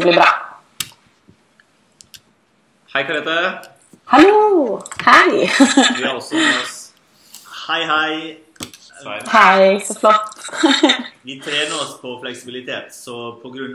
bli 0.00 0.12
bra. 0.16 0.28
Hei, 2.94 3.04
Karete. 3.04 3.38
Hallo! 4.08 4.80
Hei! 5.04 5.46
Vi 5.98 6.04
har 6.04 6.14
også 6.14 6.34
med 6.34 6.60
oss 6.62 6.76
Hei, 7.68 7.82
hei. 7.84 8.38
Svein. 9.02 9.26
Hei, 9.28 9.80
så 9.84 9.94
flott. 9.94 10.38
Vi 11.22 11.36
trener 11.44 11.74
oss 11.82 11.98
på 12.00 12.14
fleksibilitet, 12.22 12.94
så 12.94 13.36
pga. 13.42 13.68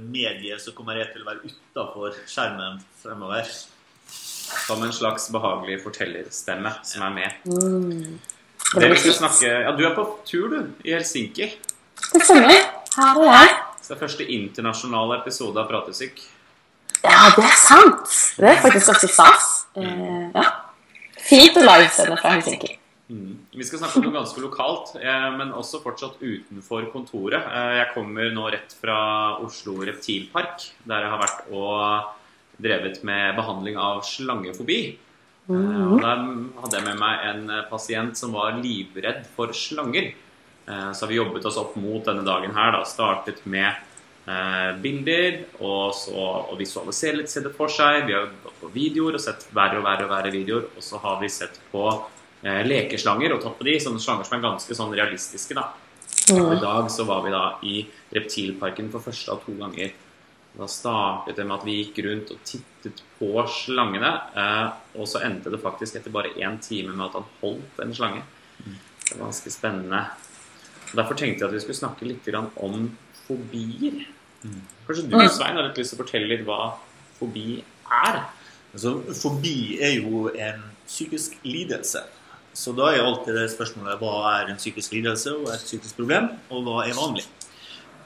mediet 0.00 0.62
så 0.62 0.72
kommer 0.72 0.96
jeg 0.96 1.10
til 1.12 1.24
å 1.24 1.28
være 1.28 1.50
utafor 1.50 2.14
skjermen 2.30 2.78
fremover. 3.02 3.50
Som 4.64 4.82
en 4.86 4.94
slags 4.94 5.28
behagelig 5.34 5.82
fortellerstemme 5.82 6.72
som 6.86 7.04
er 7.10 7.16
med. 7.18 7.42
Mm. 7.44 8.18
Det 8.78 8.92
vi 8.92 9.00
skal 9.02 9.18
snakke 9.18 9.50
Ja, 9.66 9.72
du 9.76 9.84
er 9.84 9.94
på 9.96 10.06
tur, 10.24 10.48
du. 10.48 10.72
I 10.84 10.94
Helsinki. 10.96 11.50
Det 12.14 12.22
stemmer. 12.22 12.54
Her 12.96 13.20
er 13.24 13.34
jeg. 13.34 13.56
Så 13.88 13.94
det 13.94 14.02
er 14.02 14.04
første 14.04 14.24
internasjonale 14.28 15.16
episode 15.22 15.56
av 15.56 15.70
Pratesyk. 15.70 16.18
Ja, 17.00 17.30
det 17.32 17.44
er 17.46 17.54
sant. 17.56 18.10
Det 18.36 18.50
er 18.50 18.58
faktisk 18.60 18.90
ganske 18.90 19.08
stas. 19.08 19.46
Mm. 19.78 20.34
ja. 20.34 20.42
Fint 21.24 21.56
å 21.56 21.62
livesende 21.64 22.18
fra 22.20 22.34
Helsinki. 22.34 22.74
Mm. 23.08 23.38
Vi 23.56 23.64
skal 23.64 23.80
snakke 23.80 24.02
om 24.02 24.04
noe 24.10 24.18
ganske 24.18 24.42
lokalt, 24.44 24.92
eh, 25.00 25.30
men 25.38 25.54
også 25.56 25.80
fortsatt 25.80 26.20
utenfor 26.20 26.90
kontoret. 26.92 27.40
Eh, 27.48 27.78
Jeg 27.78 27.94
kommer 27.94 28.28
nå 28.36 28.50
rett 28.52 28.76
fra 28.76 28.98
Oslo 29.40 29.78
Reptilpark, 29.80 30.68
der 30.84 31.06
jeg 31.06 31.14
har 31.14 31.24
vært 31.24 31.48
og 31.48 32.12
drevet 32.60 33.00
med 33.08 33.40
behandling 33.40 33.80
av 33.80 34.04
slangefobi. 34.04 34.80
Eh, 35.48 35.54
Og 35.54 36.02
der 36.04 36.20
hadde 36.60 36.76
jeg 36.76 36.84
med 36.90 37.00
meg 37.00 37.24
en 37.32 37.50
eh, 37.56 37.64
pasient 37.72 38.20
som 38.20 38.36
var 38.36 38.60
livredd 38.60 39.24
for 39.32 39.48
slanger. 39.48 40.12
Eh, 40.68 40.92
Så 40.92 41.04
har 41.04 41.08
vi 41.08 41.14
jobbet 41.20 41.44
oss 41.48 41.56
opp 41.56 41.76
mot 41.76 42.04
denne 42.04 42.24
dagen 42.26 42.54
her. 42.54 42.72
da, 42.72 42.84
Startet 42.84 43.44
med 43.46 43.72
eh, 44.28 44.76
bilder, 44.82 45.38
og 45.60 45.94
så 45.96 46.24
å 46.52 46.56
visualisere 46.58 47.16
litt, 47.22 47.30
se 47.32 47.40
det 47.40 47.54
for 47.56 47.68
seg. 47.72 48.06
Vi 48.06 48.12
har 48.12 48.28
gått 48.44 48.60
på 48.60 48.72
videoer 48.74 49.16
og 49.16 49.20
sett 49.24 49.46
verre 49.56 49.78
og 49.80 49.84
verre 49.88 50.04
og 50.04 50.10
verre 50.12 50.32
videoer. 50.34 50.68
Og 50.76 50.82
så 50.84 51.00
har 51.00 51.20
vi 51.22 51.28
sett 51.32 51.60
på 51.72 51.86
eh, 52.42 52.62
lekeslanger 52.66 53.32
og 53.36 53.42
tatt 53.42 53.56
på 53.58 53.64
de, 53.64 53.78
sånne 53.80 54.02
slanger 54.04 54.28
som 54.28 54.38
er 54.38 54.44
ganske 54.44 54.76
sånn 54.76 54.92
realistiske. 54.94 55.54
da. 55.56 55.70
Og 56.34 56.52
I 56.58 56.60
dag 56.60 56.90
så 56.92 57.06
var 57.08 57.22
vi 57.24 57.32
da 57.32 57.44
i 57.64 57.78
reptilparken 58.12 58.90
for 58.92 59.00
første 59.00 59.32
av 59.32 59.40
to 59.46 59.54
ganger. 59.56 59.94
Da 60.58 60.66
startet 60.66 61.36
det 61.38 61.44
med 61.46 61.54
at 61.60 61.64
vi 61.64 61.76
gikk 61.78 62.00
rundt 62.04 62.30
og 62.34 62.40
tittet 62.44 63.00
på 63.18 63.30
slangene. 63.48 64.10
Eh, 64.36 64.70
og 65.00 65.08
så 65.08 65.22
endte 65.24 65.52
det 65.54 65.62
faktisk 65.62 65.96
etter 65.96 66.12
bare 66.12 66.34
én 66.36 66.58
time 66.60 66.92
med 66.92 67.06
at 67.06 67.16
han 67.20 67.28
holdt 67.40 67.80
en 67.84 67.94
slange. 67.94 68.22
Det 68.58 69.16
var 69.16 69.30
ganske 69.30 69.50
spennende. 69.54 70.02
Derfor 70.94 71.18
tenkte 71.18 71.44
jeg 71.44 71.48
at 71.48 71.56
vi 71.56 71.62
skulle 71.64 71.80
snakke 71.80 72.08
litt 72.08 72.28
om 72.56 72.88
fobier. 73.26 74.06
Kanskje 74.86 75.04
du, 75.10 75.16
Svein, 75.28 75.56
har 75.58 75.66
litt 75.66 75.80
lyst 75.80 75.92
til 75.92 75.98
å 75.98 76.04
fortelle 76.04 76.30
litt 76.30 76.44
hva 76.46 76.74
fobi 77.18 77.58
er? 77.92 78.22
Altså, 78.72 78.98
fobi 79.18 79.78
er 79.82 79.98
jo 79.98 80.28
en 80.32 80.62
psykisk 80.86 81.36
lidelse. 81.44 82.04
Så 82.58 82.72
da 82.74 82.90
er 82.92 83.04
alltid 83.04 83.36
det 83.36 83.50
spørsmålet 83.52 84.00
hva 84.00 84.14
er 84.38 84.52
en 84.52 84.60
psykisk 84.60 84.96
lidelse 84.96 85.34
og 85.36 85.50
et 85.52 85.66
psykisk 85.66 86.00
problem, 86.00 86.32
og 86.50 86.64
hva 86.66 86.86
er 86.86 86.96
vanlig? 86.96 87.26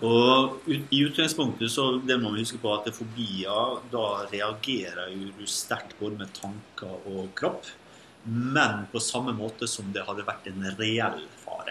Og 0.03 0.67
I 0.67 1.05
utgangspunktet 1.07 1.71
så 1.71 2.01
det 2.03 2.17
må 2.19 2.33
vi 2.35 2.43
huske 2.43 2.59
på 2.59 2.73
at 2.75 2.89
fobier 2.97 3.77
da 3.93 4.07
reagerer 4.33 5.13
jo 5.15 5.31
du 5.39 5.47
sterkt 5.47 5.95
både 6.01 6.19
med 6.25 6.33
tanker 6.35 7.07
og 7.07 7.31
kropp, 7.39 7.69
men 8.27 8.89
på 8.91 9.03
samme 9.03 9.35
måte 9.35 9.69
som 9.71 9.95
det 9.95 10.03
hadde 10.09 10.27
vært 10.27 10.51
en 10.51 10.67
reell 10.79 11.23
fare. 11.45 11.62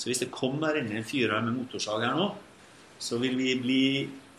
Så 0.00 0.08
hvis 0.08 0.22
det 0.22 0.32
kommer 0.32 0.78
inn 0.80 0.90
en 0.96 1.06
fyr 1.06 1.34
her 1.34 1.44
med 1.44 1.58
motorsag 1.58 2.06
her 2.06 2.16
nå, 2.16 2.30
så 3.02 3.18
vil 3.22 3.36
vi 3.36 3.54
bli 3.60 3.84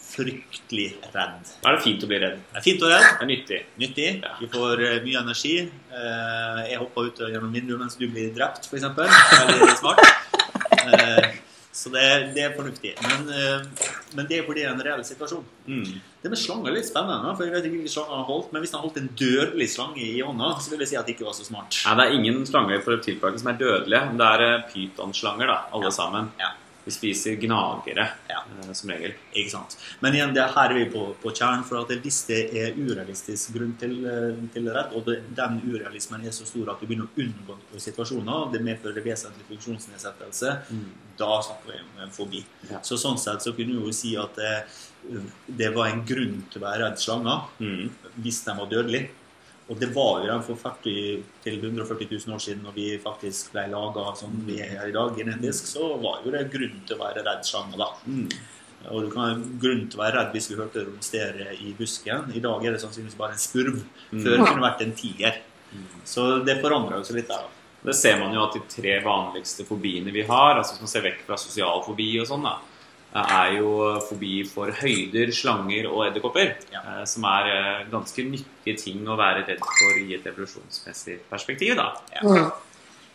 fryktelig 0.03 0.87
redd. 1.13 1.51
Da 1.61 1.71
er 1.71 1.77
det 1.77 1.83
fint 1.85 2.03
å 2.03 2.09
bli 2.09 2.19
redd. 2.21 2.41
Det 2.51 2.59
er 2.59 2.65
fint 2.65 2.83
å 2.83 2.89
redd. 2.91 3.05
Det 3.07 3.25
er 3.25 3.29
nyttig. 3.29 3.59
Nyttig. 3.81 4.09
Ja. 4.23 4.33
Vi 4.41 4.49
får 4.53 4.83
eh, 4.83 4.97
mye 5.05 5.21
energi. 5.23 5.53
Eh, 5.63 6.59
jeg 6.69 6.81
hopper 6.81 7.09
ut 7.09 7.23
gjennom 7.23 7.55
vinduet 7.55 7.81
mens 7.81 7.97
du 7.99 8.05
blir 8.05 8.33
drept, 8.35 8.67
f.eks. 8.67 8.85
Veldig 9.53 9.77
smart. 9.79 10.03
Eh, 10.83 11.29
så 11.73 11.93
det, 11.93 12.07
det 12.35 12.47
er 12.49 12.57
fornuftig. 12.57 12.93
Men, 13.07 13.31
men 14.15 14.27
det 14.29 14.39
er 14.39 14.45
fordi 14.47 14.61
det 14.63 14.69
er 14.69 14.73
en 14.75 14.83
reell 14.85 15.03
situasjon. 15.07 15.43
Mm. 15.67 15.83
Det 16.23 16.31
med 16.31 16.39
slanger 16.39 16.69
er 16.71 16.75
litt 16.77 16.87
spennende, 16.89 17.33
for 17.35 17.43
jeg 17.47 17.53
vet 17.55 17.65
ikke 17.67 17.77
hvilke 17.81 17.93
slanger 17.93 18.13
han 18.15 18.21
har 18.23 18.29
holdt. 18.31 18.51
Men 18.53 18.63
hvis 18.63 18.73
han 18.75 18.81
holdt 18.85 18.97
en 19.01 19.09
dødelig 19.19 19.69
slange 19.73 19.99
i 20.05 20.21
hånda, 20.23 20.49
så 20.63 20.71
vil 20.73 20.79
jeg 20.85 20.87
si 20.93 20.95
at 20.99 21.05
det 21.09 21.15
ikke 21.17 21.27
var 21.27 21.35
så 21.37 21.45
smart. 21.47 21.79
Nei, 21.85 21.95
det 21.99 22.05
er 22.07 22.17
ingen 22.19 22.45
slanger 22.49 22.81
for 22.85 22.95
reptilparken 22.95 23.39
som 23.43 23.51
er 23.53 23.59
dødelige. 23.61 24.03
Det 24.19 24.27
er 24.33 24.45
eh, 24.47 24.65
pytonslanger, 24.73 25.47
da, 25.51 25.57
alle 25.73 25.89
Ja. 25.91 25.95
sammen. 25.99 26.31
Ja. 26.39 26.51
De 26.85 26.91
spiser 26.91 27.37
gnagere, 27.39 28.09
Ja. 28.29 28.41
eh, 28.63 28.73
som 28.73 28.89
regel. 28.89 29.13
Ikke 29.33 29.49
sant? 29.51 29.77
Men 30.01 30.13
igjen, 30.13 30.33
det 30.35 30.43
her 30.53 30.69
er 30.69 30.73
vi 30.73 30.85
på, 30.91 31.15
på 31.21 31.31
kjernen, 31.31 31.63
for 31.63 31.79
at 31.79 31.87
hvis 32.03 32.25
det 32.27 32.39
er 32.59 32.73
urealistisk 32.75 33.53
grunn 33.55 33.77
til, 33.79 33.93
eh, 34.05 34.35
til 34.53 34.67
rett, 34.73 34.91
og 34.93 35.05
det, 35.05 35.21
den 35.35 35.61
urealismen 35.63 36.25
er 36.25 36.31
så 36.35 36.45
stor 36.45 36.73
at 36.73 36.81
du 36.81 36.85
begynner 36.87 37.07
å 37.07 37.23
unngå 37.23 37.57
situasjoner, 37.79 38.51
det 38.51 38.61
medfører 38.67 39.01
vesentlig 39.05 39.45
funksjonsnedsettelse, 39.47 40.57
da 41.17 41.41
snakker 41.41 41.71
vi 41.71 41.79
om 41.79 42.03
en 42.03 42.11
fobi. 42.11 42.43
Ja. 42.69 42.79
Så 42.83 42.97
sånn 42.99 43.17
sett 43.21 43.41
så 43.45 43.53
kunne 43.55 43.77
vi 43.79 43.85
jo 43.85 43.91
si 43.95 44.15
at 44.17 44.35
det, 44.35 44.65
det 45.47 45.73
var 45.75 45.87
en 45.91 46.03
grunn 46.05 46.43
til 46.51 46.61
å 46.61 46.65
være 46.67 46.83
redd 46.89 46.99
slanger, 46.99 47.47
Mm. 47.59 47.89
hvis 48.21 48.43
de 48.45 48.51
var 48.59 48.67
dødelige. 48.67 49.09
Og 49.73 49.79
det 49.81 49.89
var 49.95 50.21
jo 50.21 50.29
den 50.29 50.43
for 50.45 50.59
40 50.61 51.21
til 51.41 51.55
140 51.57 52.05
000 52.11 52.35
år 52.35 52.41
siden, 52.43 52.59
når 52.61 52.75
vi 52.75 52.87
faktisk 53.01 53.55
ble 53.55 53.63
laga 53.71 54.03
som 54.19 54.35
vi 54.45 54.59
er 54.61 54.83
i 54.85 54.93
dag, 54.93 55.15
genetisk, 55.17 55.65
så 55.71 55.95
var 56.03 56.19
jo 56.21 56.33
det 56.35 56.43
grunn 56.53 56.83
til 56.85 56.99
å 56.99 57.01
være 57.01 57.23
redd 57.25 57.47
sjanger, 57.47 57.79
da. 57.81 57.87
Mm. 58.05 58.27
Og 58.91 59.07
du 59.07 59.09
kan 59.09 59.23
ha 59.23 59.57
grunn 59.63 59.87
til 59.87 59.97
å 59.97 60.03
være 60.03 60.19
redd 60.19 60.35
hvis 60.35 60.51
vi 60.51 60.59
hørte 60.59 60.83
romstere 60.85 61.55
i 61.57 61.73
busken. 61.77 62.29
I 62.37 62.43
dag 62.43 62.67
er 62.67 62.75
det 62.75 62.83
sannsynligvis 62.83 63.17
bare 63.17 63.33
en 63.33 63.41
spurv. 63.41 63.81
Før 64.11 64.43
kunne 64.43 64.59
det 64.59 64.65
vært 64.67 64.85
en 64.85 64.95
tiger. 64.99 65.41
Så 66.05 66.27
det 66.45 66.59
forandrer 66.61 66.99
jo 66.99 67.07
seg 67.07 67.21
litt 67.21 67.31
der. 67.31 67.47
da. 67.47 67.61
Det 67.83 67.95
ser 67.97 68.19
man 68.19 68.35
jo 68.35 68.43
at 68.45 68.53
de 68.55 68.61
tre 68.71 68.99
vanligste 69.03 69.65
fobiene 69.67 70.13
vi 70.15 70.27
har, 70.27 70.53
altså 70.55 70.75
hvis 70.75 70.85
man 70.85 70.91
ser 70.91 71.03
vekk 71.03 71.25
fra 71.25 71.39
sosial 71.39 71.81
fobi 71.83 72.13
og 72.21 72.29
sånn, 72.29 72.45
da, 72.45 72.59
er 73.13 73.57
jo 73.59 73.73
fobi 74.07 74.39
for 74.49 74.71
høyder, 74.73 75.31
slanger 75.35 75.89
og 75.91 76.07
edderkopper. 76.07 76.55
Ja. 76.73 76.81
eh, 76.81 77.03
Som 77.09 77.27
er 77.29 77.49
eh, 77.51 77.83
ganske 77.91 78.25
nyttige 78.25 78.77
ting 78.79 79.03
å 79.07 79.17
være 79.19 79.45
redd 79.47 79.61
for 79.61 79.99
i 80.01 80.15
et 80.17 80.25
evolusjonsmessig 80.25 81.19
perspektiv, 81.29 81.75
da. 81.77 81.91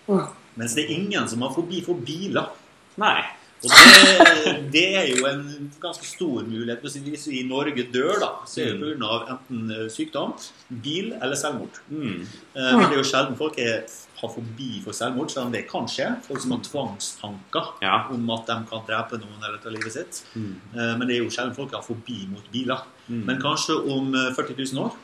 Mm. 0.08 0.22
Mens 0.58 0.74
det 0.74 0.84
er 0.86 0.94
ingen 0.94 1.28
som 1.28 1.42
har 1.42 1.52
fobi 1.54 1.82
for 1.84 1.94
biler. 1.94 2.52
Nei. 2.98 3.20
Og 3.58 3.72
det, 3.74 4.52
det 4.70 4.82
er 5.00 5.06
jo 5.10 5.24
en 5.26 5.70
ganske 5.82 6.06
stor 6.06 6.44
mulighet. 6.46 6.82
Hvis 6.84 7.24
vi- 7.26 7.40
i 7.40 7.42
Norge 7.48 7.82
dør, 7.92 8.20
da, 8.22 8.28
så 8.46 8.60
er 8.62 8.76
det 8.78 8.98
pga. 9.00 9.16
enten 9.34 9.70
eh, 9.74 9.88
sykdom, 9.90 10.34
bil 10.70 11.12
eller 11.20 11.34
selvmord. 11.34 11.80
Mm. 11.90 12.20
Eh, 12.54 12.76
Men 12.76 12.84
det 12.84 12.92
er 12.92 13.00
jo 13.02 13.08
sjelden 13.10 13.36
folk 13.36 13.58
er, 13.58 13.82
har 14.20 14.30
fobi 14.30 14.80
for 14.84 14.92
selvmord, 14.92 15.30
selv 15.30 15.46
om 15.46 15.52
det 15.52 15.64
kan 15.68 15.86
skje. 15.90 16.06
Folk 16.28 16.40
som 16.40 16.52
har 16.54 16.60
tvangstanker 16.68 17.72
Ja. 17.82 18.06
om 18.14 18.30
at 18.30 18.46
de 18.46 18.56
kan 18.70 18.86
drepe 18.86 19.18
noen 19.18 19.42
eller 19.42 19.58
ta 19.58 19.70
livet 19.74 19.92
sitt. 19.92 20.22
Mm. 20.36 20.54
Eh, 20.76 20.94
Men 20.98 21.06
det 21.08 21.16
er 21.16 21.24
jo 21.24 21.30
sjelden 21.30 21.54
folk 21.56 21.72
har 21.74 21.82
fobi 21.82 22.28
mot 22.30 22.46
biler. 22.52 22.82
Mm. 23.10 23.24
Men 23.26 23.40
kanskje 23.42 23.74
om 23.90 24.14
eh, 24.14 24.30
40 24.34 24.54
000 24.74 24.84
år 24.86 24.94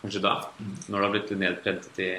Kanskje 0.00 0.20
da, 0.22 0.34
når 0.88 0.94
det 0.94 1.04
har 1.04 1.10
blitt 1.10 1.30
nedprentet 1.40 1.98
i 1.98 2.10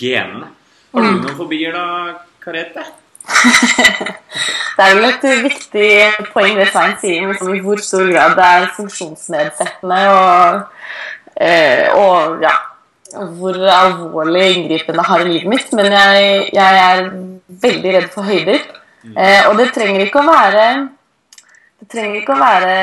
genene. 0.00 0.46
Har 0.94 1.02
du 1.02 1.18
noen 1.20 1.36
fobier 1.36 1.72
da, 1.76 2.18
Karete? 2.40 2.82
Det 4.74 4.82
er 4.82 4.96
vel 4.98 5.04
et 5.06 5.24
viktig 5.44 5.88
poeng 6.34 6.56
det 6.58 6.66
Svein 6.72 6.96
sier, 6.98 7.28
liksom, 7.30 7.52
i 7.54 7.62
hvor 7.62 7.78
stor 7.82 8.08
grad 8.10 8.34
det 8.34 8.46
er 8.56 8.72
funksjonsnedsettende 8.74 10.00
og, 10.10 10.88
eh, 11.38 11.94
og 11.94 12.42
ja, 12.42 12.56
hvor 13.38 13.60
alvorlig 13.70 14.48
inngripende 14.56 14.98
det 14.98 15.06
har 15.06 15.22
i 15.22 15.28
livet 15.28 15.52
mitt. 15.52 15.70
Men 15.78 15.92
jeg, 15.94 16.50
jeg 16.56 16.82
er 16.88 17.06
veldig 17.68 17.94
redd 17.98 18.10
for 18.16 18.26
høyder. 18.26 18.60
Eh, 19.14 19.46
og 19.46 19.58
det 19.60 19.70
trenger 19.76 20.06
ikke 20.06 20.22
å 20.24 20.28
være 20.32 20.66
det 21.84 21.90
trenger 21.92 22.20
ikke 22.22 22.32
å 22.32 22.40
være 22.40 22.76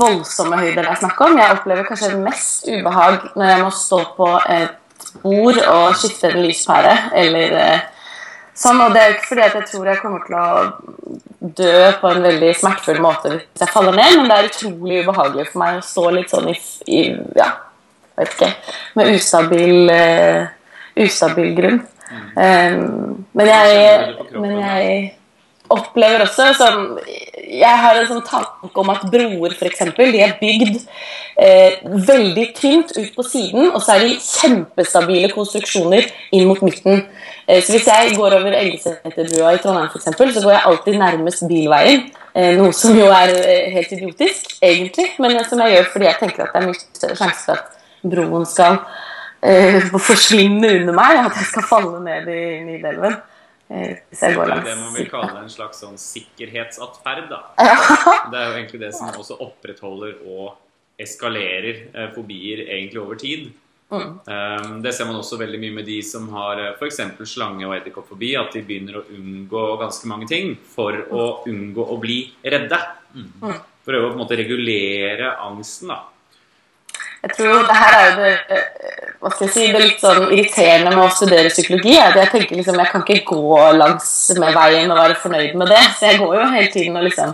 voldsomme 0.00 0.56
høyder 0.56 0.86
det 0.86 0.92
er 0.94 1.00
snakk 1.02 1.18
om. 1.26 1.38
Jeg 1.38 1.58
opplever 1.58 1.86
kanskje 1.86 2.14
mest 2.16 2.68
ubehag 2.70 3.28
når 3.36 3.50
jeg 3.50 3.62
må 3.62 3.72
stå 3.76 3.98
på 4.16 4.30
et 4.54 5.10
bord 5.22 5.58
og 5.60 5.98
skifte 6.00 6.30
en 6.30 6.46
lyspære, 6.46 6.94
eller 7.20 7.58
eh, 7.60 7.82
sånn. 8.58 8.82
Og 8.84 8.94
det 8.94 9.02
er 9.02 9.10
jo 9.10 9.16
ikke 9.18 9.30
fordi 9.32 9.46
at 9.46 9.56
jeg 9.58 9.70
tror 9.70 9.90
jeg 9.90 10.02
kommer 10.02 10.26
til 10.26 10.38
å 10.40 10.48
dø 11.60 11.78
på 12.00 12.10
en 12.10 12.24
veldig 12.24 12.52
smertefull 12.56 13.00
måte 13.04 13.34
hvis 13.34 13.64
jeg 13.64 13.72
faller 13.72 13.96
ned, 13.98 14.18
men 14.18 14.30
det 14.30 14.36
er 14.36 14.50
utrolig 14.50 15.02
ubehagelig 15.04 15.48
for 15.50 15.62
meg 15.64 15.80
å 15.80 15.84
stå 15.84 16.04
litt 16.14 16.32
sånn 16.32 16.48
i, 16.52 16.54
i 16.88 17.02
ja, 17.36 17.50
vet 18.20 18.36
ikke, 18.36 18.52
med 18.98 19.10
ustabil, 19.12 19.90
uh, 19.90 20.46
ustabil 21.04 21.52
grunn. 21.58 21.82
Um, 22.38 23.24
men 23.34 23.50
jeg, 23.50 24.14
men 24.38 24.56
jeg 24.60 24.96
opplever 25.72 26.24
også 26.24 26.50
sånn 26.58 26.98
Jeg 27.40 27.80
har 27.80 27.96
en 27.96 28.08
sånn 28.08 28.24
tanke 28.26 28.80
om 28.80 28.90
at 28.92 29.04
broer 29.12 29.54
eksempel, 29.68 30.12
de 30.12 30.20
er 30.24 30.34
bygd 30.40 30.80
eh, 31.40 31.78
veldig 31.84 32.46
tynt 32.56 32.92
ut 32.96 33.14
på 33.14 33.24
siden, 33.26 33.70
og 33.70 33.80
så 33.82 33.94
er 33.94 34.04
de 34.04 34.18
kjempestabile 34.20 35.30
konstruksjoner 35.32 36.08
inn 36.34 36.48
mot 36.48 36.60
midten. 36.66 37.04
Eh, 37.46 37.62
så 37.62 37.76
hvis 37.76 37.88
jeg 37.90 38.16
går 38.18 38.38
over 38.40 38.58
Elgeseterbrua 38.58 39.54
i 39.54 39.62
Trondheim 39.62 39.90
eksempel, 39.94 40.32
så 40.34 40.44
går 40.44 40.56
jeg 40.56 40.66
alltid 40.70 41.00
nærmest 41.00 41.46
bilveien. 41.50 42.08
Eh, 42.34 42.56
noe 42.58 42.74
som 42.74 42.96
jo 42.98 43.06
er 43.14 43.30
eh, 43.38 43.70
helt 43.76 43.92
idiotisk, 43.94 44.56
egentlig, 44.64 45.12
men 45.22 45.38
som 45.46 45.60
jeg 45.62 45.76
gjør 45.76 45.92
fordi 45.92 46.10
jeg 46.10 46.20
tenker 46.22 46.46
at 46.46 46.54
det 46.54 46.62
er 46.62 46.70
mye 46.70 46.80
større 46.82 47.18
sjanse 47.20 47.44
for 47.44 47.60
at 47.60 48.10
broen 48.14 48.48
skal 48.48 48.80
eh, 49.44 49.92
forsvinne 50.08 50.72
under 50.80 50.96
meg, 50.96 51.20
at 51.28 51.38
jeg 51.38 51.52
skal 51.52 51.68
falle 51.68 52.02
ned 52.02 52.26
i 52.32 52.42
Nidelven. 52.66 53.20
Eh, 53.68 53.96
hvis 54.10 54.22
jeg 54.22 54.36
går 54.36 54.44
Det 54.44 54.52
langs 54.52 54.68
det 54.68 54.76
man 54.80 54.94
vil 54.98 55.08
kalle 55.08 55.40
en 55.40 55.52
slags 55.52 55.80
sånn 55.84 55.96
sikkerhetsatferd. 56.00 57.28
da. 57.30 57.40
Det 58.30 58.38
er 58.38 58.46
jo 58.48 58.56
egentlig 58.58 58.80
det 58.82 58.92
som 58.96 59.12
også 59.12 59.38
opprettholder 59.40 60.20
og 60.28 60.56
eskalerer 61.00 61.86
eh, 61.92 62.10
fobier 62.14 62.66
egentlig 62.68 63.00
over 63.02 63.18
tid. 63.20 63.52
Mm. 63.94 64.14
Um, 64.26 64.82
det 64.82 64.94
ser 64.96 65.06
man 65.06 65.20
også 65.20 65.36
veldig 65.38 65.58
mye 65.60 65.74
med 65.76 65.86
de 65.86 65.98
som 66.06 66.26
har 66.34 66.60
eh, 66.62 66.72
f.eks. 66.78 67.00
slange- 67.30 67.66
og 67.68 67.76
edderkoppfobi. 67.76 68.34
At 68.40 68.56
de 68.56 68.64
begynner 68.66 69.00
å 69.00 69.06
unngå 69.14 69.66
ganske 69.82 70.10
mange 70.10 70.28
ting 70.30 70.56
for 70.74 70.98
å 71.10 71.28
unngå 71.50 71.88
å 71.94 72.00
bli 72.02 72.18
redde. 72.42 72.80
Mm. 73.14 73.54
Prøve 73.84 74.08
å 74.08 74.10
på 74.12 74.16
en 74.16 74.22
måte 74.24 74.40
regulere 74.40 75.34
angsten. 75.44 75.92
da. 75.92 76.02
Jeg 77.24 77.32
tror 77.38 77.62
det 77.64 77.76
her 77.78 77.94
er 77.96 78.08
jo 78.08 78.16
det, 78.18 78.32
eh, 78.52 79.12
hva 79.22 79.30
skal 79.32 79.46
jeg 79.46 79.52
si, 79.54 79.68
det 79.72 79.80
litt 79.80 80.02
sånn 80.02 80.26
irriterende 80.26 80.90
med 80.92 81.06
å 81.06 81.12
studere 81.14 81.52
psykologi. 81.52 81.94
At 81.96 82.18
jeg 82.20 82.32
tenker 82.34 82.58
liksom, 82.58 82.76
jeg 82.82 82.92
kan 82.92 83.06
ikke 83.06 83.22
gå 83.30 83.62
langs 83.78 84.10
med 84.36 84.52
veien 84.58 84.92
og 84.92 85.00
være 85.00 85.16
fornøyd 85.22 85.56
med 85.56 85.72
det. 85.72 85.80
Så 85.96 86.10
jeg 86.10 86.20
går 86.20 86.36
jo 86.36 86.50
hele 86.52 86.70
tiden 86.74 87.00
og 87.00 87.06
liksom 87.08 87.32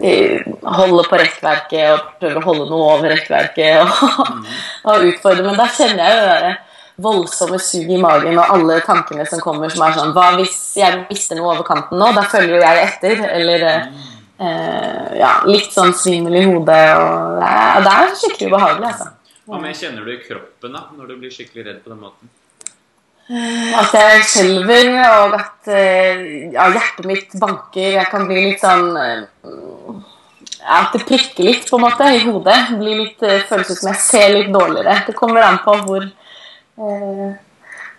holde 0.00 0.78
holder 0.80 1.08
på 1.10 1.18
rekkverket 1.20 1.90
og 1.92 2.04
prøver 2.22 2.40
å 2.40 2.46
holde 2.46 2.68
noe 2.70 2.86
over 2.94 3.12
rekkverket 3.12 3.82
og, 3.84 4.30
og 4.88 5.06
utfordre. 5.10 5.44
Men 5.44 5.60
da 5.60 5.66
kjenner 5.68 6.00
jeg 6.00 6.16
jo 6.16 6.22
det 6.24 6.38
der 6.46 6.58
voldsomme 7.00 7.58
sug 7.60 7.92
i 7.92 8.00
magen 8.00 8.38
og 8.40 8.54
alle 8.56 8.78
tankene 8.84 9.26
som 9.28 9.40
kommer 9.44 9.72
som 9.72 9.86
er 9.86 9.94
sånn 9.96 10.14
Hva 10.16 10.30
hvis 10.36 10.56
jeg 10.76 11.04
mister 11.08 11.38
noe 11.38 11.54
over 11.54 11.68
kanten 11.68 12.00
nå? 12.00 12.10
Da 12.16 12.24
følger 12.28 12.56
jo 12.56 12.64
jeg 12.64 12.86
etter. 12.86 13.22
Eller 13.36 13.66
eh, 13.68 14.08
ja, 14.40 15.30
litt 15.44 15.72
sånn 15.74 15.92
svimmel 15.96 16.38
i 16.40 16.44
hodet. 16.48 16.82
Og 16.96 17.40
det 17.40 17.48
er, 17.48 17.80
det 17.84 17.94
er 17.94 18.12
skikkelig 18.16 18.50
ubehagelig, 18.52 18.92
altså. 18.92 19.08
Hva 19.50 19.58
mer 19.60 19.74
kjenner 19.74 20.06
du 20.06 20.12
i 20.14 20.20
kroppen 20.22 20.76
da, 20.76 20.84
når 20.94 21.10
du 21.10 21.16
blir 21.18 21.32
skikkelig 21.34 21.66
redd 21.66 21.80
på 21.84 21.92
den 21.92 22.04
måten? 22.04 22.30
At 23.78 23.92
jeg 23.94 24.22
skjelver, 24.26 24.88
og 25.06 25.34
at 25.38 25.68
eh, 25.70 26.22
ja, 26.54 26.70
hjertet 26.74 27.06
mitt 27.06 27.36
banker. 27.38 27.92
Jeg 27.98 28.08
kan 28.10 28.26
bli 28.26 28.40
litt 28.48 28.62
sånn 28.62 28.88
eh, 28.98 29.20
ja, 30.58 30.80
At 30.80 30.96
det 30.96 31.04
prikker 31.06 31.46
litt 31.46 31.68
på 31.70 31.78
en 31.78 31.84
måte 31.84 32.08
i 32.10 32.24
hodet. 32.24 32.58
Blir 32.80 33.04
litt, 33.04 33.22
eh, 33.22 33.44
føles 33.46 33.70
ut 33.70 33.78
som 33.78 33.92
jeg 33.92 34.02
ser 34.02 34.34
litt 34.34 34.50
dårligere. 34.54 35.04
Det 35.06 35.14
kommer 35.18 35.46
an 35.46 35.60
på 35.62 35.76
hvor 35.84 36.08
eh, 36.08 37.38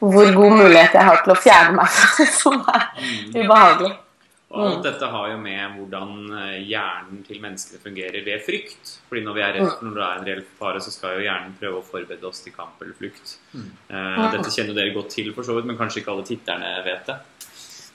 hvor 0.01 0.33
god 0.33 0.55
mulighet 0.57 0.95
jeg 0.97 1.05
har 1.05 1.19
til 1.21 1.35
å 1.35 1.39
fjerne 1.39 1.75
meg 1.77 1.91
fra 1.95 2.11
det 2.17 2.29
som 2.33 2.57
er 2.73 2.87
ubehagelig. 3.37 3.91
Og 4.51 4.61
alt 4.67 4.83
dette 4.83 5.07
har 5.13 5.29
jo 5.31 5.37
med 5.39 5.77
hvordan 5.77 6.09
eh, 6.35 6.57
hjernen 6.67 7.21
til 7.27 7.39
menneskene 7.43 7.79
fungerer 7.83 8.23
ved 8.25 8.43
frykt. 8.43 8.95
Fordi 9.07 9.23
når 9.23 9.37
vi 9.37 9.43
er 9.45 9.53
redd 9.57 9.69
for 9.69 9.87
når 9.87 9.95
det 9.97 10.07
er 10.07 10.19
en 10.19 10.27
reell 10.27 10.41
fare, 10.59 10.81
så 10.83 10.91
skal 10.91 11.15
jo 11.17 11.25
hjernen 11.25 11.53
prøve 11.59 11.79
å 11.79 11.85
forberede 11.87 12.27
oss 12.27 12.43
til 12.43 12.55
kamp 12.55 12.81
eller 12.83 12.97
flukt. 12.99 13.37
Eh, 13.55 14.25
dette 14.35 14.51
kjenner 14.51 14.75
dere 14.77 14.95
godt 14.95 15.13
til, 15.15 15.31
for 15.35 15.47
så 15.47 15.55
vidt, 15.55 15.69
men 15.71 15.79
kanskje 15.79 16.03
ikke 16.03 16.11
alle 16.15 16.27
titterne 16.27 16.73
vet 16.87 17.07
det. 17.07 17.17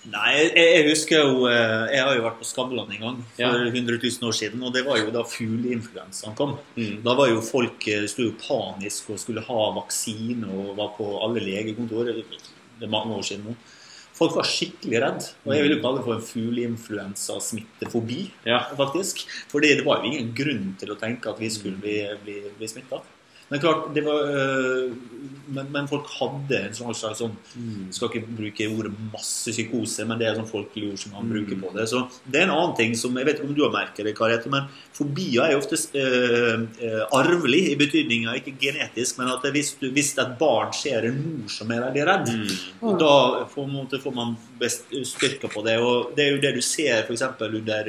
Nei, 0.06 0.32
jeg, 0.38 0.50
jeg 0.54 0.82
husker 0.86 1.18
jo 1.18 1.48
eh, 1.50 1.88
Jeg 1.90 2.02
har 2.06 2.12
jo 2.14 2.20
vært 2.22 2.36
på 2.38 2.46
Skavlan 2.46 2.92
en 2.94 3.00
gang 3.02 3.16
for 3.34 3.42
Ja. 3.42 3.48
100 3.66 3.96
000 3.98 4.28
år 4.28 4.36
siden. 4.38 4.62
Og 4.62 4.72
det 4.72 4.84
var 4.86 5.00
jo 5.00 5.10
da 5.12 5.24
fugleinfluensaen 5.26 6.36
kom. 6.38 6.56
Mm. 6.78 7.00
Da 7.04 7.16
var 7.18 7.32
jo 7.32 7.40
folk 7.44 7.88
sto 8.08 8.28
jo 8.30 8.36
panisk 8.38 9.10
og 9.12 9.18
skulle 9.20 9.42
ha 9.44 9.64
vaksine 9.80 10.46
og 10.46 10.76
var 10.78 10.94
på 10.96 11.10
alle 11.26 11.42
legekontorer. 11.42 12.22
Det 12.76 12.86
er 12.86 12.92
mange 12.92 13.18
år 13.18 13.26
siden 13.26 13.50
nå. 13.50 13.56
Folk 14.16 14.36
var 14.38 14.48
skikkelig 14.48 15.00
redd. 15.02 15.26
Og 15.44 15.52
jeg 15.52 15.66
vil 15.66 15.74
jo 15.76 15.80
kalle 15.82 16.00
det 16.00 16.06
for 16.06 16.16
en 16.16 16.24
fugleinfluensasmittefobi. 16.30 18.20
Ja. 18.48 18.62
faktisk. 18.78 19.26
Fordi 19.52 19.74
det 19.76 19.84
var 19.86 20.00
jo 20.00 20.10
ingen 20.10 20.32
grunn 20.36 20.72
til 20.80 20.94
å 20.94 20.98
tenke 21.00 21.32
at 21.32 21.42
vi 21.42 21.52
skulle 21.52 21.80
bli, 21.82 21.98
bli, 22.24 22.40
bli 22.56 22.70
smitta. 22.70 23.02
Men 23.50 23.60
klart, 23.62 23.94
det 23.94 24.02
var, 24.04 24.24
øh, 24.26 24.92
men, 25.54 25.68
men 25.70 25.86
folk 25.86 26.08
hadde 26.18 26.56
en 26.66 26.72
sånn 26.74 26.94
slags 26.98 27.20
sånn 27.22 27.36
Mm. 27.56 27.92
Skal 27.94 28.08
ikke 28.10 28.26
bruke 28.36 28.66
ordet 28.76 28.90
masse 29.12 29.52
psykose, 29.54 30.04
men 30.06 30.18
det 30.18 30.26
er 30.26 30.34
sånn 30.34 30.48
folkelig 30.50 30.88
ord 30.92 30.98
som 30.98 31.12
man 31.14 31.28
bruker 31.30 31.56
på 31.62 31.70
det. 31.76 31.84
Så 31.88 32.00
det 32.26 32.40
er 32.40 32.48
en 32.48 32.50
annen 32.56 32.74
ting 32.76 32.96
som 32.98 33.14
Jeg 33.16 33.24
vet 33.28 33.38
ikke 33.38 33.46
om 33.48 33.54
du 33.54 33.62
har 33.62 33.70
merket 33.72 34.04
det, 34.04 34.16
Karete, 34.18 34.50
men 34.50 34.66
fobier 34.92 35.44
er 35.46 35.52
jo 35.54 35.60
ofte 35.62 35.78
øh, 36.02 36.66
arvelig 37.14 37.62
i 37.72 37.76
betydninga, 37.80 38.34
ikke 38.40 38.56
genetisk, 38.60 39.18
men 39.20 39.30
at 39.32 39.46
hvis, 39.54 39.74
du, 39.80 39.88
hvis 39.94 40.12
et 40.18 40.34
barn 40.40 40.72
ser 40.76 41.06
en 41.08 41.16
mor 41.22 41.48
som 41.48 41.70
er 41.70 41.84
veldig 41.86 42.06
redd, 42.10 42.32
Mm. 42.82 42.98
da 42.98 43.44
får, 43.54 43.66
man- 43.72 44.00
får 44.02 44.14
man 44.14 44.36
best 44.60 44.90
styrka 44.90 45.48
på 45.48 45.62
det. 45.64 45.78
Og 45.78 46.12
det 46.16 46.24
er 46.26 46.30
jo 46.34 46.40
det 46.42 46.54
du 46.54 46.60
ser 46.60 47.04
f.eks. 47.06 47.22
under 47.40 47.84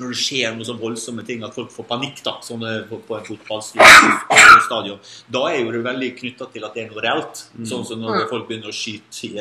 når 0.00 0.12
det 0.12 0.18
skjer 0.20 0.54
noe 0.56 0.66
så 0.66 0.74
voldsomme 0.78 1.24
ting 1.26 1.42
at 1.44 1.54
folk 1.56 1.72
får 1.74 1.86
panikk 1.90 2.22
da, 2.24 2.36
sånn 2.44 2.62
på 2.88 3.00
på 3.06 3.16
en 3.18 3.26
fotballstadion. 3.26 5.00
Da 5.32 5.42
er 5.50 5.58
jo 5.60 5.72
det 5.74 5.82
veldig 5.84 6.10
knytta 6.20 6.48
til 6.54 6.66
at 6.66 6.76
det 6.76 6.84
er 6.84 6.92
noe 6.92 7.04
reelt. 7.04 7.42
Sånn 7.68 7.84
som 7.88 8.00
når 8.02 8.26
folk 8.30 8.48
begynner 8.48 8.72
å 8.72 8.76
skyte 8.76 9.32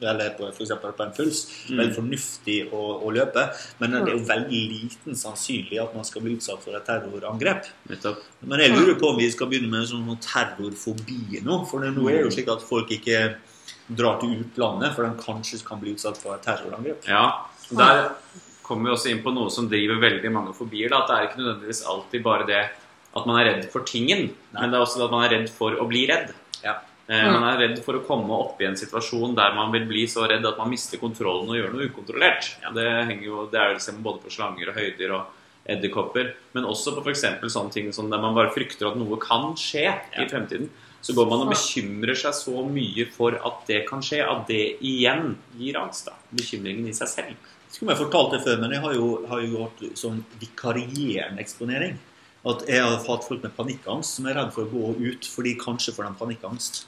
eller 0.00 0.34
på, 0.38 0.48
for 0.56 0.80
på 0.80 1.04
en 1.04 1.14
puls. 1.16 1.42
Veldig 1.68 1.96
fornuftig 1.98 2.58
å, 2.72 2.82
å 3.04 3.12
løpe, 3.14 3.46
men 3.82 3.96
det 3.96 4.02
er 4.02 4.16
jo 4.16 4.24
veldig 4.30 4.62
liten 4.72 5.18
sannsynlig 5.18 5.80
at 5.82 5.94
man 5.96 6.06
skal 6.08 6.24
bli 6.24 6.36
utsatt 6.38 6.64
for 6.64 6.76
et 6.78 6.86
terrorangrep. 6.88 7.68
Men 7.90 8.64
jeg 8.64 8.74
lurer 8.74 8.98
på 9.00 9.12
om 9.12 9.20
vi 9.20 9.30
skal 9.32 9.50
begynne 9.50 9.70
med 9.70 9.84
en 9.84 9.90
sånn 9.92 10.20
terrorfobi 10.24 11.42
nå. 11.44 11.62
For 11.70 11.84
nå 11.84 12.08
er 12.08 12.20
det 12.20 12.26
jo 12.28 12.34
slik 12.38 12.50
at 12.52 12.64
folk 12.66 12.92
ikke 12.96 13.22
drar 13.90 14.20
til 14.20 14.36
utlandet, 14.44 14.94
for 14.94 15.06
de 15.06 15.22
kanskje 15.22 15.60
kan 15.66 15.80
bli 15.82 15.96
utsatt 15.96 16.18
for 16.20 16.36
et 16.36 16.46
terrorangrep. 16.46 17.06
Ja, 17.10 17.46
Der 17.70 18.12
kommer 18.70 18.88
vi 18.88 18.94
også 18.94 19.10
inn 19.12 19.22
på 19.24 19.32
noe 19.34 19.50
som 19.52 19.66
driver 19.70 19.98
veldig 20.02 20.30
mange 20.32 20.54
forbi, 20.56 20.86
Da, 20.88 21.02
at 21.02 21.10
det 21.10 21.16
er 21.18 21.26
ikke 21.28 21.42
nødvendigvis 21.42 21.82
alltid 21.90 22.22
bare 22.24 22.46
det 22.48 22.62
at 23.10 23.26
man 23.26 23.40
er 23.40 23.48
redd 23.50 23.64
for 23.72 23.82
tingen, 23.82 24.28
men 24.54 24.70
det 24.70 24.78
er 24.78 24.84
også 24.84 25.00
det 25.00 25.08
at 25.08 25.14
man 25.16 25.24
er 25.26 25.34
redd 25.34 25.50
for 25.50 25.74
å 25.82 25.86
bli 25.90 26.04
redd. 26.06 26.30
Ja. 26.62 26.76
Eh, 27.10 27.24
Man 27.26 27.42
er 27.42 27.56
redd 27.58 27.80
for 27.82 27.98
å 27.98 28.04
komme 28.06 28.30
opp 28.38 28.60
i 28.62 28.68
en 28.68 28.76
situasjon 28.78 29.32
der 29.34 29.56
man 29.56 29.72
vil 29.74 29.82
bli 29.90 30.04
så 30.06 30.28
redd 30.30 30.46
at 30.46 30.60
man 30.60 30.70
mister 30.70 31.00
kontrollen 31.02 31.48
og 31.50 31.56
gjør 31.58 31.72
noe 31.74 31.88
ukontrollert. 31.90 32.52
Det, 32.76 32.86
jo, 33.26 33.48
det 33.50 33.58
er 33.58 33.72
jo 33.72 33.78
liksom 33.80 33.98
både 34.04 34.22
på 34.22 34.30
slanger 34.30 34.70
og 34.70 34.78
høyder 34.78 35.16
og 35.16 35.24
edderkopper, 35.70 36.30
men 36.54 36.68
også 36.70 36.94
på 36.94 37.02
f.eks. 37.02 37.24
sånne 37.50 37.74
ting 37.74 37.90
som 37.92 38.06
der 38.12 38.22
man 38.22 38.36
bare 38.38 38.52
frykter 38.54 38.92
at 38.92 39.00
noe 39.00 39.18
kan 39.18 39.50
skje 39.58 39.88
i 40.22 40.28
fremtiden. 40.30 40.70
Så 41.02 41.14
går 41.16 41.26
man 41.26 41.42
og 41.46 41.50
bekymrer 41.50 42.14
seg 42.14 42.34
så 42.36 42.62
mye 42.68 43.06
for 43.10 43.34
at 43.34 43.62
det 43.66 43.82
kan 43.88 44.02
skje, 44.04 44.20
at 44.22 44.46
det 44.46 44.76
igjen 44.84 45.34
gir 45.58 45.78
angst. 45.80 46.06
da. 46.06 46.14
Bekymringen 46.30 46.86
i 46.86 46.94
seg 46.94 47.08
selv. 47.10 47.50
Jeg 47.70 47.76
skulle 47.76 47.94
jeg 47.94 48.02
fortalt 48.02 48.32
det 48.34 48.40
før, 48.42 48.56
men 48.58 48.72
jeg 48.74 48.82
har 48.82 48.94
jo, 48.96 49.08
har 49.30 49.42
jo 49.46 49.60
hatt 49.62 49.82
sånn 49.98 50.24
vikarierende 50.40 51.38
eksponering. 51.38 52.00
At 52.50 52.64
jeg 52.66 52.82
har 52.82 52.96
hatt 53.04 53.26
folk 53.28 53.44
med 53.44 53.54
panikkangst 53.54 54.16
som 54.18 54.26
er 54.26 54.34
redd 54.40 54.50
for 54.56 54.66
å 54.66 54.72
gå 54.72 55.12
ut 55.12 55.28
fordi 55.28 55.52
kanskje 55.60 55.94
får 55.94 56.08
de 56.08 56.18
panikkangst. 56.18 56.80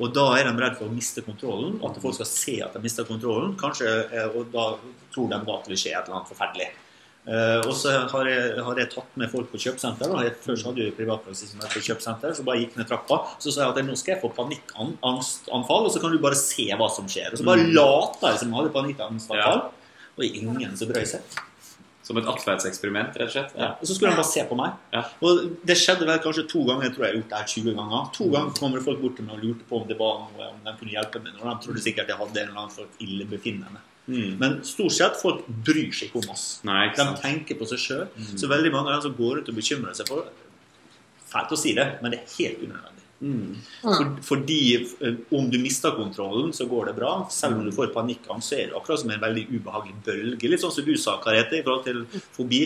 Og 0.00 0.14
da 0.16 0.30
er 0.38 0.48
de 0.48 0.54
redd 0.56 0.78
for 0.78 0.88
å 0.88 0.94
miste 0.94 1.20
kontrollen, 1.26 1.76
at 1.84 1.98
folk 2.00 2.16
skal 2.16 2.30
se 2.30 2.54
at 2.64 2.72
de 2.72 2.80
mister 2.80 3.04
kontrollen. 3.04 3.52
Kanskje, 3.60 3.90
eh, 4.08 4.30
Og 4.32 4.48
da 4.54 4.78
tror 5.12 5.28
de 5.28 5.36
at 5.36 5.66
det 5.66 5.74
vil 5.74 5.82
skje 5.82 5.92
et 5.92 6.06
eller 6.08 6.20
annet 6.20 6.32
forferdelig. 6.32 6.70
Uh, 7.20 7.60
og 7.68 7.74
så 7.76 7.92
har 8.08 8.28
jeg, 8.30 8.54
har 8.64 8.78
jeg 8.80 8.88
tatt 8.94 9.16
med 9.20 9.28
folk 9.28 9.50
på 9.52 9.58
kjøpesenter. 9.60 10.08
først 10.40 10.64
hadde 10.64 10.86
jeg 10.86 10.94
privatpraksis 10.96 11.50
som 11.52 11.60
på 11.60 11.82
kjøpesenter, 11.84 12.32
så 12.32 12.42
bare 12.46 12.62
gikk 12.62 12.78
ned 12.78 12.88
trappa. 12.88 13.18
Så 13.38 13.52
sa 13.52 13.66
jeg 13.66 13.74
at 13.74 13.84
nå 13.84 13.96
skal 13.98 14.14
jeg 14.14 14.22
få 14.22 14.32
panikkangstanfall, 14.38 15.84
og 15.84 15.92
så 15.92 16.00
kan 16.00 16.14
du 16.16 16.18
bare 16.18 16.38
se 16.38 16.70
hva 16.72 16.88
som 16.88 17.04
skjer. 17.04 17.34
Og 17.34 17.42
så 17.42 17.44
bare 17.44 17.68
lata 17.68 18.32
jeg 18.32 18.40
som 18.40 18.48
jeg 18.48 18.56
hadde 18.56 18.72
panikkangstanfall, 18.78 19.62
og 20.16 20.22
det 20.22 20.28
er 20.28 20.42
ingen 20.42 20.76
som 20.78 20.90
brøy 20.90 21.06
seg. 21.08 21.38
Som 22.06 22.18
et 22.18 22.26
atferdseksperiment, 22.26 23.14
rett 23.20 23.28
og 23.28 23.34
slett. 23.34 23.52
Ja. 23.54 23.68
Og 23.76 23.86
så 23.86 23.94
skulle 23.94 24.10
de 24.14 24.18
bare 24.18 24.30
se 24.30 24.42
på 24.48 24.56
meg. 24.58 24.78
Ja. 24.94 25.04
Og 25.26 25.44
det 25.68 25.76
skjedde 25.78 26.08
vel 26.08 26.18
kanskje 26.24 26.46
to 26.50 26.64
ganger. 26.66 26.88
Jeg 26.88 26.96
tror 26.96 27.06
jeg 27.06 27.12
har 27.12 27.18
gjort 27.20 27.30
det 27.30 27.42
her 27.42 27.52
20 27.52 27.76
ganger. 27.78 28.08
To 28.16 28.26
ganger 28.32 28.56
kommer 28.56 28.80
det 28.80 28.86
folk 28.88 29.04
bort 29.04 29.14
til 29.20 29.28
meg 29.28 29.36
og 29.36 29.44
lurte 29.44 29.68
på 29.68 29.78
om 29.78 29.86
det 29.86 29.98
var 30.00 30.18
noe 30.24 30.48
om 30.48 30.58
de 30.64 30.74
kunne 30.80 30.96
hjelpe 30.96 31.22
meg. 31.22 31.38
Og 31.38 31.46
de 31.46 31.54
trodde 31.66 31.84
sikkert 31.84 32.10
jeg 32.10 32.20
hadde 32.24 32.42
en 32.42 32.50
eller 32.50 32.62
annen 32.64 32.74
slags 32.74 33.06
illebefinnende. 33.06 33.84
Mm. 34.10 34.30
Men 34.40 34.56
stort 34.66 34.96
sett 34.96 35.18
folk 35.20 35.44
bryr 35.46 35.92
seg 35.94 36.08
ikke 36.08 36.24
om 36.24 36.32
oss. 36.34 36.46
Nei, 36.66 36.88
ikke 36.88 37.06
De 37.12 37.22
tenker 37.22 37.60
på 37.60 37.68
seg 37.70 37.82
sjøl. 37.84 38.06
Så 38.32 38.50
veldig 38.50 38.72
mange 38.74 38.90
av 38.90 38.98
dem 38.98 39.06
som 39.06 39.18
går 39.20 39.42
ut 39.42 39.52
og 39.52 39.60
bekymrer 39.60 39.94
seg 39.98 40.10
for 40.10 40.30
Fælt 41.30 41.52
å 41.54 41.58
si 41.58 41.76
det, 41.76 41.84
men 42.02 42.10
det 42.10 42.24
er 42.24 42.32
helt 42.40 42.62
unødvendig. 42.64 42.99
Mm. 43.20 43.56
For, 43.82 44.12
fordi 44.24 44.60
eh, 44.80 45.16
om 45.36 45.50
du 45.52 45.58
mister 45.60 45.92
kontrollen, 45.96 46.52
så 46.56 46.66
går 46.66 46.90
det 46.90 46.94
bra. 46.96 47.14
Selv 47.30 47.58
om 47.58 47.66
du 47.66 47.72
får 47.76 47.92
panikkangst, 47.94 48.48
så 48.52 48.56
er 48.56 48.70
det 48.70 48.78
akkurat 48.78 49.02
som 49.02 49.10
en 49.12 49.20
veldig 49.20 49.46
ubehagelig 49.52 49.96
bølge. 50.06 50.48
Litt 50.48 50.62
sånn 50.62 50.72
som 50.72 50.86
du 50.86 50.94
sa, 51.00 51.18
Karete, 51.22 51.60
i 51.60 51.64
forhold 51.66 51.84
til 51.84 52.04
fobi. 52.36 52.62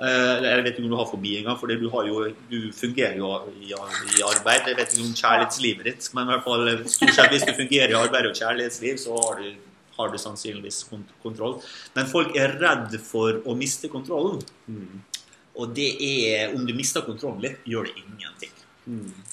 Eh, 0.00 0.44
Jeg 0.46 0.62
vet 0.64 0.70
ikke 0.72 0.86
om 0.86 0.92
du 0.94 0.96
har 0.96 1.10
fobi 1.10 1.34
engang, 1.38 1.58
for 1.60 1.68
du, 1.68 1.88
jo, 2.08 2.22
du 2.48 2.72
fungerer 2.72 3.18
jo 3.20 3.34
i, 3.60 3.74
i 3.74 4.22
arbeid. 4.24 4.70
Jeg 4.72 4.78
vet 4.78 4.94
ikke 4.94 5.04
om 5.04 5.18
kjærlighetslivet 5.20 5.90
ditt, 5.90 6.08
men 6.16 6.24
i 6.24 6.32
hvert 6.32 6.46
fall 6.48 6.70
eh, 6.72 6.86
stort 6.88 7.12
sett 7.18 7.34
hvis 7.34 7.44
du 7.44 7.52
fungerer 7.58 7.92
i 7.92 7.98
arbeid 8.00 8.30
og 8.30 8.40
kjærlighetsliv, 8.40 8.96
så 9.04 9.18
har 9.20 9.42
du, 9.42 9.50
har 9.98 10.08
du 10.08 10.16
sannsynligvis 10.22 10.80
kont 10.88 11.12
kontroll. 11.20 11.58
Men 11.98 12.08
folk 12.08 12.32
er 12.40 12.56
redd 12.62 12.96
for 13.04 13.42
å 13.44 13.58
miste 13.58 13.92
kontrollen. 13.92 14.40
Mm. 14.64 15.04
Og 15.60 15.76
det 15.76 15.90
er 16.00 16.54
Om 16.56 16.64
du 16.64 16.72
mister 16.72 17.04
kontrollen 17.04 17.42
litt, 17.44 17.60
gjør 17.68 17.90
det 17.90 17.98
ingenting. 18.00 18.56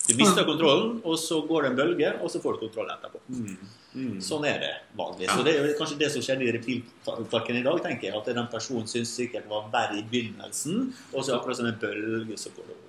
Du 0.08 0.14
mister 0.20 0.46
kontrollen, 0.48 0.98
og 1.04 1.18
så 1.20 1.42
går 1.48 1.66
det 1.66 1.70
en 1.72 1.78
bølge, 1.80 2.14
og 2.22 2.32
så 2.32 2.42
får 2.44 2.56
du 2.56 2.66
kontroll 2.68 2.90
etterpå. 2.94 3.22
Mm. 3.34 3.54
Mm. 3.98 4.18
Sånn 4.22 4.46
er 4.46 4.60
det 4.62 4.74
vanlig. 4.98 5.30
Så 5.32 5.46
det 5.46 5.56
er 5.58 5.72
kanskje 5.80 6.00
det 6.02 6.10
som 6.14 6.24
skjedde 6.24 6.46
i 6.46 6.52
reptilparken 6.56 7.60
i 7.60 7.64
dag, 7.66 7.80
tenker 7.84 8.10
jeg. 8.10 8.18
At 8.20 8.30
den 8.30 8.50
personen 8.52 8.90
syns 8.90 9.14
sikkert 9.18 9.48
var 9.50 9.70
verre 9.74 9.98
i 10.00 10.06
begynnelsen, 10.06 10.92
og 11.14 11.24
så 11.26 11.38
akkurat 11.38 11.60
som 11.60 11.70
en 11.70 11.80
bølge, 11.82 12.38
så 12.40 12.54
går 12.56 12.70
det 12.70 12.76
over. 12.76 12.84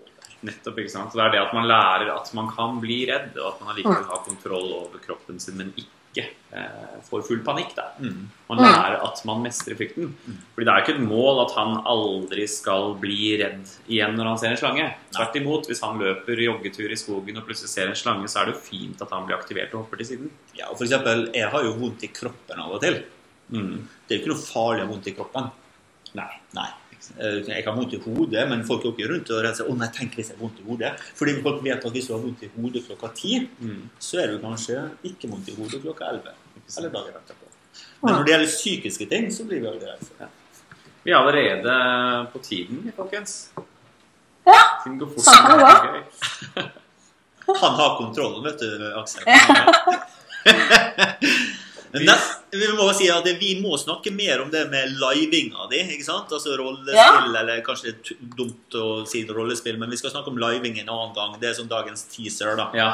Nettopp, 0.48 0.82
ikke 0.82 0.92
sant? 0.92 1.10
Så 1.10 1.18
det 1.18 1.24
er 1.26 1.36
det 1.36 1.44
at 1.46 1.54
man 1.56 1.66
lærer 1.66 2.12
at 2.14 2.28
man 2.36 2.50
kan 2.54 2.76
bli 2.82 3.00
redd, 3.10 3.32
og 3.38 3.54
at 3.54 3.62
man 3.62 3.72
allikevel 3.74 4.10
har 4.10 4.26
kontroll 4.26 4.68
over 4.84 5.02
kroppen 5.02 5.40
sin, 5.42 5.56
men 5.58 5.72
ikke 5.74 5.97
eh, 6.16 6.94
får 7.04 7.24
full 7.26 7.42
panikk. 7.44 7.74
Da. 7.76 7.84
Mm. 8.00 8.30
Man 8.48 8.62
lærer 8.62 8.96
at 9.04 9.20
man 9.28 9.42
mestrer 9.44 9.76
frykten. 9.78 10.14
Fordi 10.54 10.66
det 10.66 10.72
er 10.72 10.80
jo 10.80 10.86
ikke 10.86 10.94
et 10.96 11.04
mål 11.10 11.42
at 11.44 11.54
han 11.58 11.76
aldri 11.92 12.46
skal 12.50 12.96
bli 13.02 13.34
redd 13.42 13.68
igjen 13.86 14.16
når 14.16 14.32
han 14.32 14.40
ser 14.40 14.54
en 14.54 14.60
slange. 14.62 14.88
Tvert 15.14 15.38
imot, 15.42 15.68
hvis 15.70 15.84
han 15.84 16.00
løper 16.00 16.44
joggetur 16.46 16.94
i 16.94 17.00
skogen 17.00 17.40
og 17.40 17.46
plutselig 17.48 17.74
ser 17.74 17.92
en 17.92 17.98
slange, 17.98 18.30
så 18.32 18.42
er 18.42 18.48
det 18.48 18.56
jo 18.56 18.66
fint 18.70 19.04
at 19.04 19.14
han 19.14 19.28
blir 19.28 19.38
aktivert 19.38 19.74
og 19.74 19.84
hopper 19.84 20.02
til 20.02 20.12
siden. 20.14 20.34
Ja, 20.56 20.70
og 20.70 20.80
for 20.80 20.88
eksempel, 20.88 21.28
jeg 21.36 21.52
har 21.52 21.68
jo 21.68 21.76
vondt 21.78 22.08
i 22.08 22.12
kroppen 22.14 22.64
av 22.64 22.74
og 22.78 22.82
til. 22.84 23.02
Mm. 23.52 23.88
Det 24.06 24.14
er 24.14 24.20
jo 24.20 24.24
ikke 24.24 24.34
noe 24.34 24.44
farlig 24.44 24.84
å 24.84 24.86
ha 24.86 24.92
vondt 24.92 25.08
i 25.10 25.16
kroppen. 25.16 25.50
Nei. 26.18 26.32
Nei. 26.56 26.70
Eh, 27.20 27.38
Jeg 27.48 27.64
har 27.64 27.74
vondt 27.76 27.92
i 27.94 28.00
hodet, 28.02 28.48
men 28.48 28.64
folk 28.66 28.82
går 28.82 28.92
ikke 28.96 29.08
rundt 29.12 29.30
og 29.30 29.36
redder 29.44 29.54
seg. 29.54 29.66
'Å 29.68 29.76
nei, 29.78 29.88
tenk 29.94 30.14
hvis 30.16 30.28
jeg 30.30 30.36
har 30.38 30.42
vondt 30.48 30.58
i 30.60 30.64
hodet'. 30.68 30.98
Fordi 31.14 31.42
folk 31.42 31.62
vet 31.64 31.84
at 31.84 31.92
hvis 31.92 32.06
du 32.08 32.12
har 32.14 32.20
vondt 32.22 32.42
i 32.42 32.50
hodet 32.56 32.82
klokka 32.86 33.08
ti, 33.14 33.48
Mm. 33.60 33.88
så 34.00 34.18
er 34.22 34.26
du 34.32 34.38
kanskje 34.38 34.90
ikke 35.04 35.28
vondt 35.30 35.48
i 35.48 35.54
hodet 35.54 35.82
klokka 35.82 36.04
elleve. 36.10 36.32
Eller 36.78 36.90
dagen 36.90 37.14
etterpå. 37.14 37.46
Men 38.02 38.14
når 38.14 38.24
det 38.24 38.32
gjelder 38.32 38.46
psykiske 38.46 39.08
ting, 39.08 39.30
så 39.30 39.44
blir 39.46 39.60
vi 39.60 39.66
aldri 39.66 39.86
redde 39.86 40.04
for 40.06 40.14
det. 40.18 40.28
Vi 41.04 41.10
er 41.12 41.16
allerede 41.16 42.26
på 42.32 42.38
tiden, 42.42 42.92
folkens. 42.96 43.48
Ja. 44.46 44.60
Tiden 44.84 44.98
går 44.98 45.06
fort. 45.14 45.24
Sånn 45.24 45.46
kan 45.46 45.58
det. 46.54 46.70
Han 47.60 47.74
har 47.74 47.96
kontrollen, 47.98 48.42
vet 48.44 48.58
du, 48.58 48.92
Aksel. 48.98 49.22
Men 51.92 52.04
Nest, 52.04 52.40
vi 52.52 52.68
må 52.76 52.86
si 52.96 53.06
at 53.12 53.26
vi 53.40 53.54
må 53.62 53.76
snakke 53.80 54.12
mer 54.12 54.42
om 54.42 54.50
det 54.52 54.66
med 54.68 54.96
livinga 55.00 55.68
di. 55.70 55.80
ikke 55.94 56.04
sant? 56.04 56.32
Altså 56.32 56.56
rollespill, 56.60 57.36
eller 57.40 57.62
kanskje 57.64 57.92
det 57.92 58.14
er 58.14 58.18
dumt 58.36 58.76
å 58.76 58.88
si 59.08 59.22
rollespill, 59.24 59.78
men 59.80 59.90
vi 59.92 60.00
skal 60.00 60.12
snakke 60.12 60.32
om 60.32 60.40
living 60.42 60.76
en 60.82 60.90
annen 60.92 61.14
gang. 61.16 61.38
Det 61.40 61.48
er 61.50 61.56
som 61.56 61.70
dagens 61.70 62.04
teaser, 62.12 62.56
da. 62.60 62.68
Ja. 62.76 62.90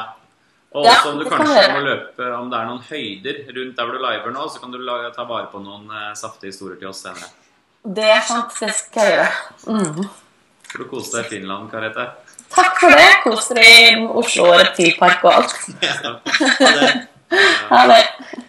Og 0.75 0.83
Ja, 0.83 0.91
også 0.97 1.11
om 1.13 1.19
du 1.19 1.29
kanskje 1.29 1.61
må 1.71 1.81
løpe 1.85 2.25
Om 2.35 2.49
det 2.51 2.57
er 2.59 2.65
noen 2.67 2.81
høyder 2.83 3.37
rundt 3.55 3.77
der 3.77 3.85
hvor 3.87 3.95
du 3.95 4.01
liver 4.03 4.33
nå, 4.35 4.47
så 4.51 4.59
kan 4.59 4.73
du 4.73 4.81
ta 5.15 5.23
vare 5.23 5.47
på 5.47 5.61
noen 5.63 5.87
uh, 5.87 6.09
saftige 6.19 6.51
historier 6.51 6.79
til 6.81 6.89
oss 6.91 6.99
senere. 7.05 7.29
Det 7.85 8.09
er 8.11 8.21
faktisk 8.27 8.65
Det 8.65 8.73
skal 8.75 9.07
jeg 9.07 9.13
gjøre. 9.15 9.29
Mm. 9.71 10.09
Får 10.71 10.83
du 10.83 10.87
kose 10.91 11.13
deg 11.15 11.27
i 11.27 11.29
Finland, 11.35 11.69
Karete. 11.71 12.09
Takk 12.55 12.79
for 12.81 12.91
det. 12.91 13.07
Kos 13.23 13.47
dere 13.53 13.69
i 13.69 14.03
Oslo 14.19 14.49
Reptilpark 14.51 15.23
og 15.27 15.41
alt. 15.41 15.55
Ha 16.55 16.71
det. 16.77 16.91
Ha 17.71 17.79
det. 17.89 18.43